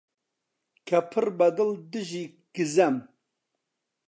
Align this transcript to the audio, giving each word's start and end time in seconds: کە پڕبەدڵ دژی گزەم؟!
کە 0.87 0.99
پڕبەدڵ 1.11 1.69
دژی 1.91 2.25
گزەم؟! 2.55 2.95